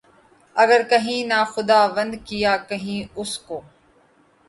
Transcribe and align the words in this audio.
اگر 0.55 0.81
کہیں 0.89 1.27
نہ 1.27 1.39
خداوند، 1.53 2.13
کیا 2.25 2.57
کہیں 2.69 3.01
اُس 3.15 3.37
کو؟ 3.39 3.61